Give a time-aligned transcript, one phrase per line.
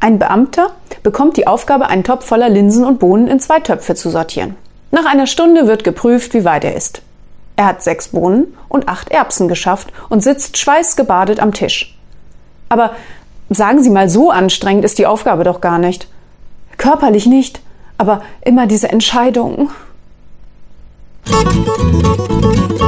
[0.00, 0.70] Ein Beamter
[1.02, 4.54] bekommt die Aufgabe, einen Topf voller Linsen und Bohnen in zwei Töpfe zu sortieren.
[4.92, 7.02] Nach einer Stunde wird geprüft, wie weit er ist.
[7.56, 11.98] Er hat sechs Bohnen und acht Erbsen geschafft und sitzt schweißgebadet am Tisch.
[12.68, 12.92] Aber
[13.50, 16.06] sagen Sie mal, so anstrengend ist die Aufgabe doch gar nicht.
[16.76, 17.60] Körperlich nicht,
[17.98, 19.70] aber immer diese Entscheidung.
[21.28, 22.85] Musik